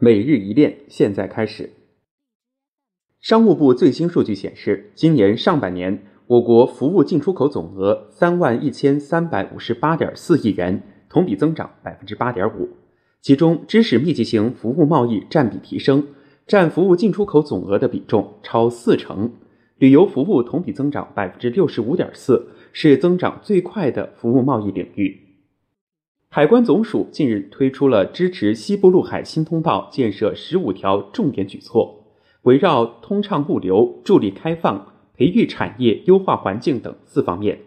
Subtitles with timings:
[0.00, 1.70] 每日一练，现在开始。
[3.20, 12.68] 商务部最新数据显示，今年上半年，我国服务进出口总额三万一千三百五十八点四亿元，同比增长百分之八点五。
[13.20, 16.06] 其中，知识密集型服务贸易占比提升，
[16.46, 19.32] 占服务进出口总额的比重超四成。
[19.78, 25.27] 旅游服务同比增长百分之六十五点四，是增长最快的服务贸易领域。
[26.30, 32.04] 海关总署近日推出了支持西部陆海新通道建设十五条重点举措，
[32.42, 37.60] 围绕通畅物流、助力开放、培育产业、优化环境等四方面，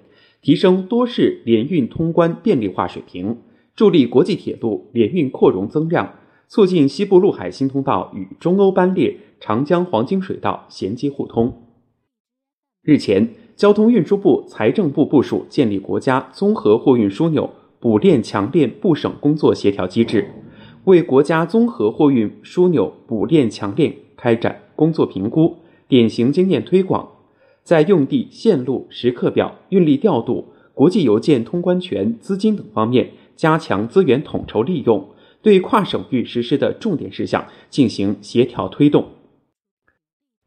[0.44, 3.40] 提升多市联运通关便利化水平，
[3.76, 6.14] 助力国际铁路联运扩容增量，
[6.48, 11.64] 促进西部陆海新通道与中欧班列、长江黄金水道衔接互通。
[12.84, 17.50] 日前，交通运输部、财政部部署建立国家综合货运枢纽。
[17.82, 20.30] 补链强链部省工作协调机制，
[20.84, 25.58] 为国家综合货运枢纽补链强链开展工作评估、
[25.88, 27.10] 典型经验推广，
[27.64, 35.10] 在用地、线路、时刻表、运力调度、国际邮件通关权、资金等方面加强资源统筹利用，
[35.42, 39.06] 对跨省域实施的重点事项进行协调推动。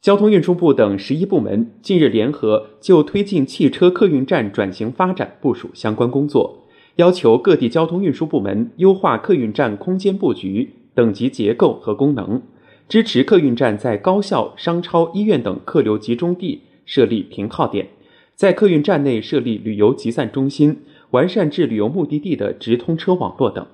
[0.00, 6.60] 交通运输部等十一部门近日联合就推进汽车客运站转型发展部署相关工作。
[6.96, 12.40] 要求各地交通运输部门优化客运站空间布局、等级结构和功能，
[12.88, 17.88] 支持客运站在高校、商超、医院等客流集中地设立停靠点，
[18.36, 23.66] 在客运站内设立旅游集散中心，完善至旅游目的地的直通车网络等。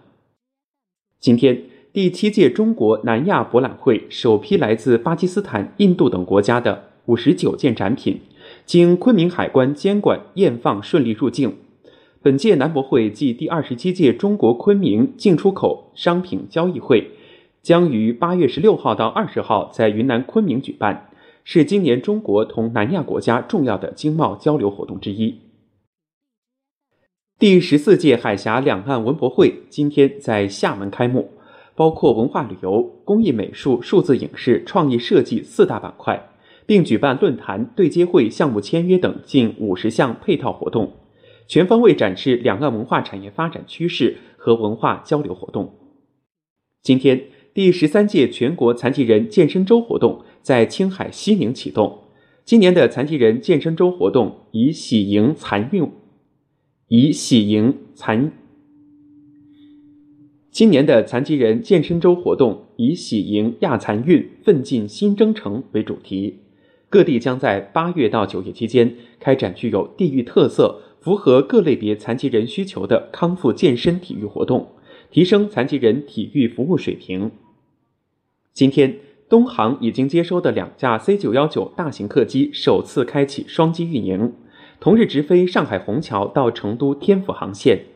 [1.19, 8.19] 今天，第七届中国南亚博览会首批来自巴基斯坦、印度等国家的五十九件展品，
[8.65, 11.55] 经昆明海关监管验放，顺利入境。
[12.23, 17.13] 本届南博会暨第二十七届中国昆明进出口商品交易会
[17.63, 21.09] 将于八月十六号到二十号在云南昆明举办，
[21.45, 25.35] 是今年中国同南亚国家重要的经贸交流活动之一。
[27.39, 31.31] 第十四届海峡两岸文博会今天在厦门开幕，
[31.75, 36.29] 包括文化旅游、工艺美术、数字影视、创意设计四大板块，
[36.67, 40.93] 并举办论坛、对接会、项目签约等近五十项配套活动。
[41.51, 45.75] 全方位展示两岸文化产业发展趋势和文化交流活动。
[46.81, 52.05] 今天，第十三届全国残疾人健身周活动在青海西宁启动。
[52.45, 55.91] 今年的残疾人健身周活动以喜迎残运，
[56.87, 58.31] 以喜迎残。
[60.53, 66.43] 今年的残疾人健身周活动以喜迎亚残运，奋进新征程为主题。
[66.89, 70.83] 各地将在八月到九月期间开展具有地域特色。
[71.01, 74.73] 符合各类别残疾人需求的康复健身体育活动，
[75.11, 77.31] 提升残疾人体育服务水平。
[78.53, 84.35] 今天，东航已经接收的两架 C 九幺九大型客机首次开启双机运营，
[84.79, 87.87] 同日直飞上海虹桥到成都天府航线。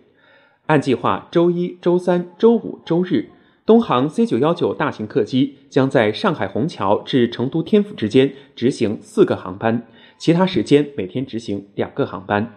[0.67, 3.29] 按计划，周一、周三、周五、周日，
[3.67, 12.55] 东航 C 九幺九大型客机将在上海虹桥至成都天府之间执行四个航班，其他时间每天执行两个航班。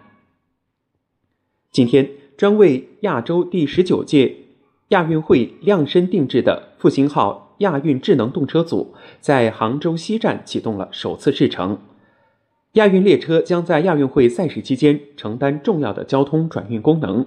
[1.78, 4.34] 今天，专为亚洲第十九届
[4.88, 11.78] 亚运会量身定制的复兴号亚运智能动车组在杭州西站启动了首次试乘。
[12.72, 17.24] 亚运列车将在亚运会赛事期间承担重要的交通转运功能，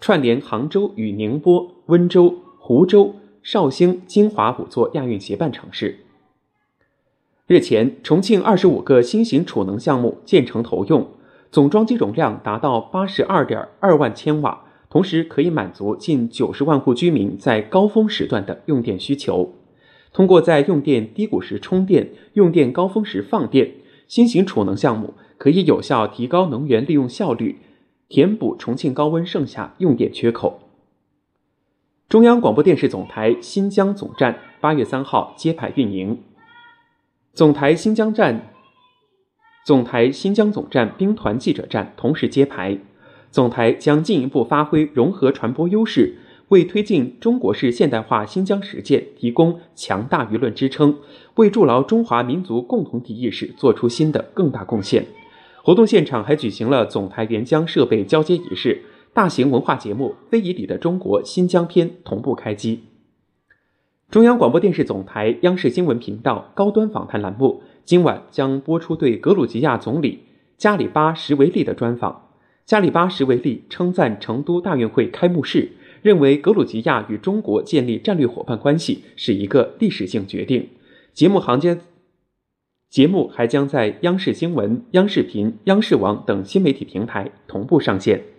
[0.00, 6.04] 串联杭州与宁波、温州、湖州、绍兴、金华五座亚运协办城市。
[7.48, 11.08] 日前，重庆二十五个新型储能项目建成投用。
[11.50, 19.54] 总装机容量达到八十二点二万千瓦，同时可以满足近九十万户居民在高峰时段的用电需求。
[20.12, 23.72] 通过在用电低谷时充电、用电高峰时放电，
[24.06, 27.58] 新型储能项目可以有效提高能源利用效率，
[28.08, 30.60] 填补重庆高温盛夏用电缺口。
[32.08, 36.22] 中央广播电视总台新疆总站八月三号揭牌运营，
[37.32, 38.50] 总台新疆站。
[39.68, 42.78] 总台新疆总站兵团记者站同时揭牌，
[43.30, 46.16] 总台将进一步发挥融合传播优势，
[46.48, 50.96] 为推进中国式现代化新疆实践提供强大舆论支撑，
[51.34, 55.04] 为筑牢中华民族共同体意识做出新的更大贡献。
[55.62, 58.80] 活动现场还举行了总台援疆设备交接仪式，
[59.12, 62.84] 大型文化节目《非遗里的中国新疆篇》同步开机。
[64.10, 70.20] 中央广播电视总台央视新闻频道高端访谈栏目今晚将播出对格鲁吉亚总理
[70.56, 72.30] 加里巴什维利的专访。
[72.64, 80.66] 加里巴什维利称赞成都大运会开幕式认为格鲁吉亚与中国建立战略伙伴关系是一个历史性决定。
[81.12, 81.82] 节目行间
[82.88, 88.37] 节目还将在央视新闻央视频央视网等新媒体平台同步上线。